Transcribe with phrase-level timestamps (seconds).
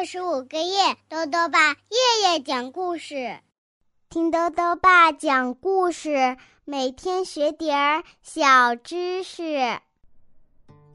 [0.00, 3.38] 二十五个月，豆豆爸夜夜讲故事，
[4.08, 9.58] 听豆豆爸讲故事，每天学点儿小知识。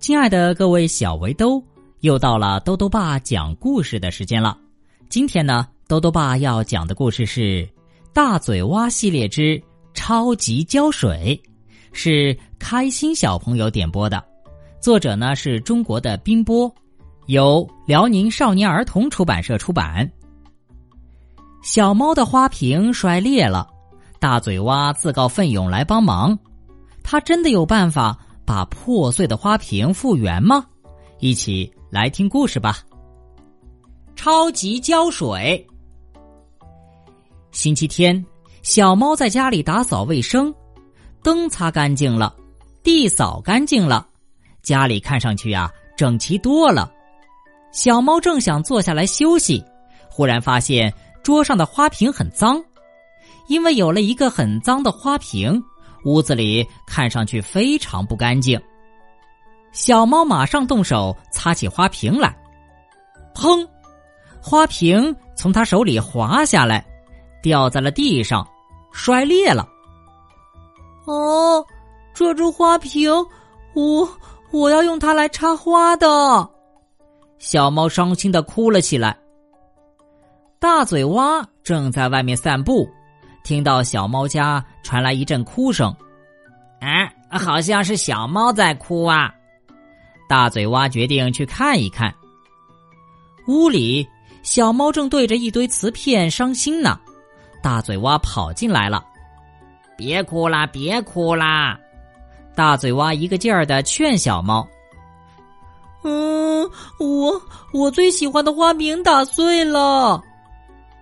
[0.00, 1.64] 亲爱的各位小围兜，
[2.00, 4.58] 又到了豆豆爸讲故事的时间了。
[5.08, 7.40] 今天呢，豆豆爸要讲的故事是
[8.12, 9.58] 《大嘴蛙系列之
[9.94, 11.40] 超级胶水》，
[11.94, 14.22] 是开心小朋友点播的，
[14.78, 16.70] 作者呢是中国的冰波。
[17.30, 20.10] 由辽宁少年儿童出版社出版。
[21.62, 23.68] 小猫的花瓶摔裂了，
[24.18, 26.36] 大嘴蛙自告奋勇来帮忙。
[27.04, 30.66] 他真的有办法把破碎的花瓶复原吗？
[31.20, 32.78] 一起来听故事吧。
[34.16, 35.64] 超级胶水。
[37.52, 38.26] 星期天，
[38.62, 40.52] 小猫在家里打扫卫生，
[41.22, 42.34] 灯擦干净了，
[42.82, 44.04] 地扫干净了，
[44.62, 46.92] 家里看上去呀整齐多了。
[47.72, 49.64] 小猫正想坐下来休息，
[50.08, 52.62] 忽然发现桌上的花瓶很脏，
[53.48, 55.62] 因为有了一个很脏的花瓶，
[56.04, 58.60] 屋子里看上去非常不干净。
[59.72, 62.36] 小猫马上动手擦起花瓶来，
[63.34, 63.66] 砰！
[64.42, 66.84] 花瓶从他手里滑下来，
[67.42, 68.46] 掉在了地上，
[68.92, 69.68] 摔裂了。
[71.06, 71.64] 哦，
[72.12, 73.10] 这只花瓶，
[73.74, 74.08] 我
[74.50, 76.50] 我要用它来插花的。
[77.40, 79.16] 小猫伤心的哭了起来。
[80.60, 82.86] 大嘴蛙正在外面散步，
[83.42, 85.92] 听到小猫家传来一阵哭声，
[86.80, 89.34] 哎，好像是小猫在哭啊！
[90.28, 92.14] 大嘴蛙决定去看一看。
[93.48, 94.06] 屋里，
[94.42, 97.00] 小猫正对着一堆瓷片伤心呢。
[97.62, 99.02] 大嘴蛙跑进来了，
[99.96, 101.80] 别哭啦，别哭啦！
[102.54, 104.68] 大嘴蛙一个劲儿的劝小猫。
[106.02, 110.22] 嗯，我我最喜欢的花瓶打碎了。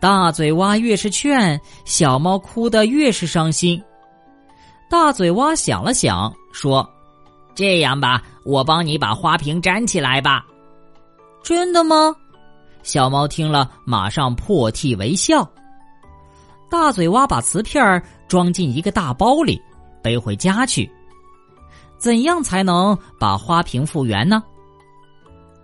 [0.00, 3.82] 大嘴蛙越是劝，小猫哭得越是伤心。
[4.88, 6.88] 大嘴蛙想了想，说
[7.54, 10.44] ：“这样吧，我帮你把花瓶粘起来吧。”
[11.42, 12.14] 真的吗？
[12.82, 15.48] 小猫听了，马上破涕为笑。
[16.70, 19.60] 大嘴蛙把瓷片装进一个大包里，
[20.02, 20.90] 背回家去。
[21.98, 24.42] 怎样才能把花瓶复原呢？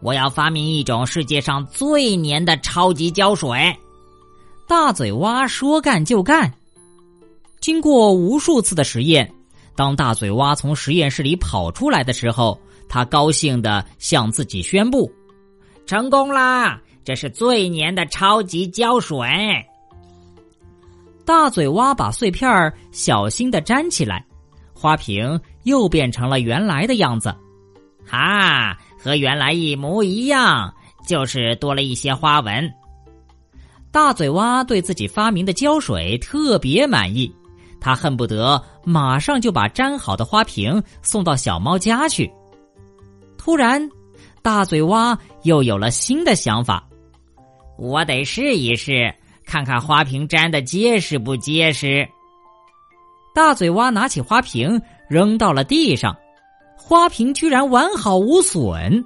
[0.00, 3.76] 我要发明一种世界上最粘的超级胶水。
[4.66, 6.52] 大嘴蛙说干就干。
[7.60, 9.30] 经过无数次的实验，
[9.76, 12.58] 当大嘴蛙从实验室里跑出来的时候，
[12.88, 15.12] 他高兴的向自己宣布
[15.86, 16.80] ：“成功啦！
[17.04, 19.18] 这是最粘的超级胶水。”
[21.26, 24.24] 大嘴蛙把碎片小心的粘起来，
[24.72, 27.34] 花瓶又变成了原来的样子。
[28.06, 28.76] 哈！
[29.02, 30.72] 和原来一模一样，
[31.06, 32.72] 就是多了一些花纹。
[33.90, 37.34] 大嘴蛙对自己发明的胶水特别满意，
[37.80, 42.30] 他恨不得马上就把粘好的花瓶送到小猫家去。
[43.36, 43.88] 突然，
[44.42, 46.86] 大嘴蛙又有了新的想法：
[47.78, 49.12] 我得试一试，
[49.44, 52.06] 看看花瓶粘的结实不结实。
[53.34, 56.14] 大嘴蛙拿起花瓶扔到了地上。
[56.82, 59.04] 花瓶居然完好无损，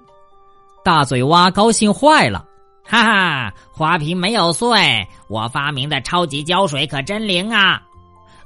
[0.82, 2.46] 大嘴蛙高兴坏了，
[2.82, 3.54] 哈哈！
[3.72, 7.82] 花瓶没有碎，我发明的超级胶水可真灵啊！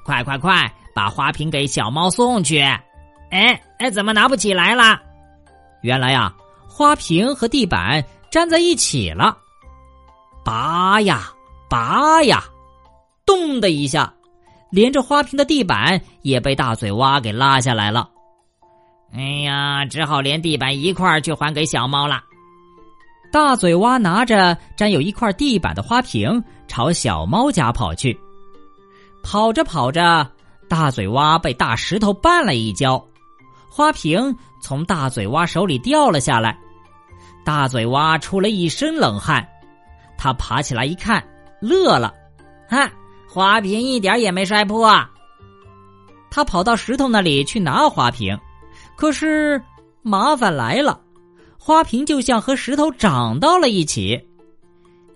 [0.05, 2.59] 快快快，把花瓶给小猫送去！
[3.31, 5.00] 哎哎，怎么拿不起来了？
[5.83, 6.34] 原来呀，
[6.67, 9.37] 花瓶和地板粘在一起了，
[10.44, 11.31] 拔呀
[11.71, 12.43] 拔呀，
[13.25, 14.12] 咚的一下，
[14.71, 18.09] 连着花瓶的地板也被大嘴蛙给拉下来了。
[19.12, 22.22] 哎呀，只好连地板一块儿去还给小猫了。
[23.32, 28.19] 大嘴蛙拿着沾有一块地板的花瓶，朝小猫家跑去。
[29.22, 30.30] 跑着跑着，
[30.69, 33.02] 大嘴蛙被大石头绊了一跤，
[33.69, 36.58] 花瓶从大嘴蛙手里掉了下来。
[37.44, 39.46] 大嘴蛙出了一身冷汗，
[40.16, 41.22] 他爬起来一看，
[41.61, 42.14] 乐了
[42.69, 42.90] ：“哈，
[43.28, 44.94] 花瓶一点也没摔破。”
[46.31, 48.38] 他跑到石头那里去拿花瓶。
[48.99, 49.62] 可是，
[50.03, 51.00] 麻烦来了，
[51.56, 54.21] 花瓶就像和石头长到了一起。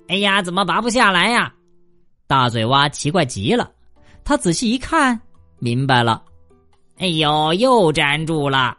[0.06, 1.52] 哎呀，怎么拔不下来呀？
[2.28, 3.68] 大嘴蛙奇怪极了，
[4.22, 5.20] 他仔细一看，
[5.58, 6.22] 明白了。
[6.98, 8.78] 哎呦，又粘住了。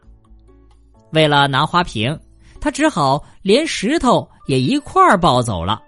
[1.12, 2.18] 为了拿花瓶，
[2.62, 5.84] 他只好连石头也一块儿抱走了。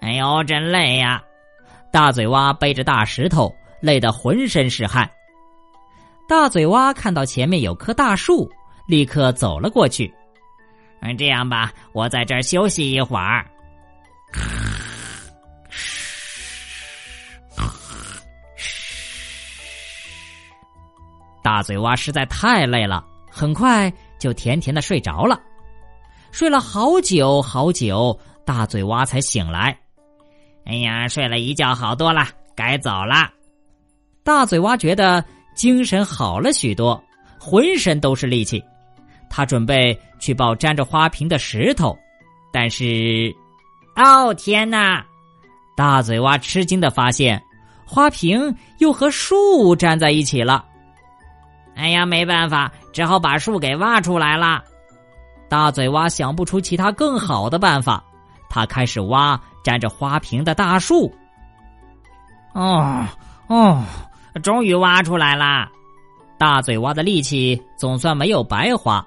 [0.00, 1.20] 哎呦，真累呀！
[1.90, 5.10] 大嘴蛙背着大石头，累得浑身是汗。
[6.28, 8.50] 大嘴蛙看到前面有棵大树，
[8.86, 10.12] 立刻走了过去。
[11.00, 13.46] 嗯，这样吧，我在这儿休息一会儿。
[21.44, 25.40] 大嘴蛙实在太累了，很快就甜甜的睡着了。
[26.32, 29.78] 睡了好久好久，大嘴蛙才醒来。
[30.64, 32.26] 哎呀，睡了一觉，好多了，
[32.56, 33.30] 该走了。
[34.24, 35.24] 大嘴蛙觉得
[35.56, 37.02] 精神好了许多，
[37.40, 38.62] 浑身都是力气。
[39.28, 41.98] 他准备去抱沾着花瓶的石头，
[42.52, 43.34] 但是，
[43.96, 45.04] 哦天哪！
[45.76, 47.42] 大嘴蛙吃惊的发现，
[47.84, 50.64] 花瓶又和树粘在一起了。
[51.74, 54.62] 哎呀，没办法，只好把树给挖出来了。
[55.48, 58.02] 大嘴蛙想不出其他更好的办法，
[58.48, 61.12] 他开始挖粘着花瓶的大树。
[62.54, 63.04] 哦
[63.48, 63.82] 哦，
[64.40, 65.68] 终于挖出来了！
[66.38, 69.04] 大嘴蛙的力气总算没有白花。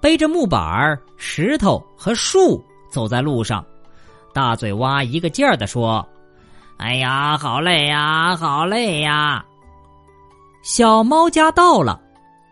[0.00, 3.64] 背着木板石头和树走在路上。
[4.32, 6.06] 大嘴蛙一个劲儿的说
[6.76, 9.44] ：“哎呀，好累呀，好累呀！”
[10.62, 12.00] 小猫家到了，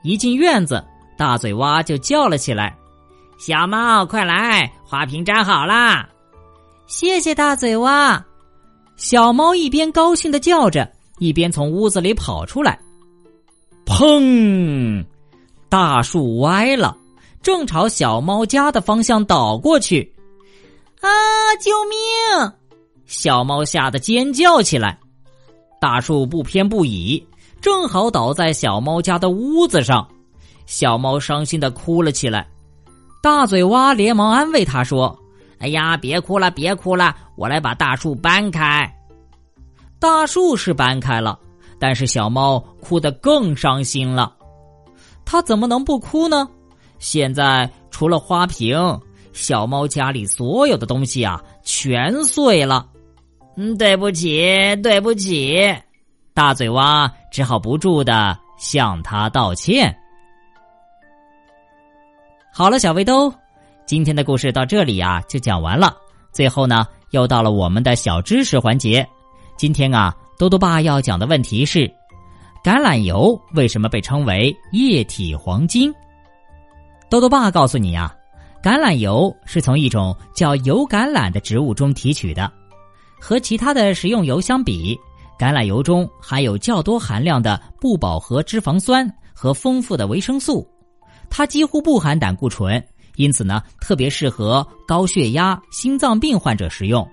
[0.03, 0.83] 一进院子，
[1.17, 2.77] 大嘴蛙就叫了起来
[3.39, 6.09] ：“小猫，快来，花瓶粘好啦！”
[6.87, 8.23] 谢谢大嘴蛙。
[8.97, 12.79] 小猫一边高兴的叫着，一边从屋子里跑出来。
[13.87, 15.05] 砰！
[15.69, 16.97] 大树歪了，
[17.43, 20.15] 正朝小猫家的方向倒过去。
[21.01, 21.09] 啊！
[21.61, 22.53] 救命！
[23.07, 24.99] 小猫吓得尖叫起来。
[25.81, 27.23] 大树不偏不倚，
[27.61, 30.09] 正好倒在小猫家的屋子上。
[30.65, 32.49] 小猫伤心的哭了起来。
[33.23, 35.19] 大嘴蛙连忙安慰他说
[35.61, 38.91] ：“哎呀，别哭了，别哭了，我来把大树搬开。”
[40.05, 41.39] 大树是搬开了，
[41.79, 44.37] 但是小猫哭得更伤心了。
[45.25, 46.47] 它怎么能不哭呢？
[46.99, 49.01] 现在除了花瓶。
[49.33, 52.87] 小猫家里所有的东西啊，全碎了。
[53.57, 55.75] 嗯，对不起，对不起。
[56.35, 59.97] 大嘴蛙只好不住的向他道歉。
[62.53, 63.33] 好了，小围兜，
[63.87, 65.97] 今天的故事到这里呀就讲完了。
[66.31, 69.09] 最后呢，又到了我们的小知识环节。
[69.57, 71.89] 今天啊，多多爸要讲的问题是：
[72.63, 75.95] 橄榄油为什么被称为液体黄金？
[77.09, 78.15] 多多爸告诉你呀。
[78.63, 82.51] 橄榄油是从一种叫油橄榄的植物中提取的，
[83.21, 84.99] 和其他的食用油相比，
[85.39, 90.67] 橄榄油中含有较多含量的不饱和脂肪酸和丰富的维生素，
[91.29, 92.83] 它几乎不含胆固醇，
[93.17, 97.07] 因此呢，特别适合高血压、心脏病患者食用。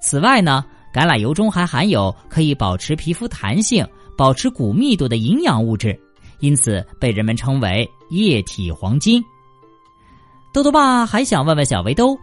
[0.00, 0.64] 此外呢，
[0.96, 5.94] 橄榄油中还含有可以保持皮肤弹性、保持骨密度的营养物质，
[6.40, 9.22] 因此被人们称为液体黄金。
[10.54, 12.18] 豆豆爸还想问问小围兜，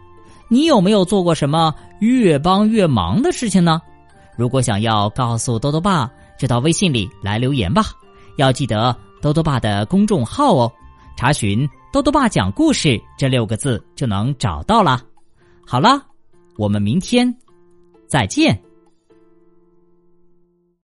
[0.48, 3.80] 你有没有做过什么越帮越忙的事情呢？
[4.36, 7.84] 如果想要告诉豆豆爸，就到微信里来留言吧。
[8.38, 10.72] 要记得豆豆爸的公众号哦，
[11.16, 15.00] 查询“豆豆爸讲故事”这六个字就能找到了。
[15.64, 16.04] 好了，
[16.56, 17.32] 我们明天
[18.08, 18.60] 再见。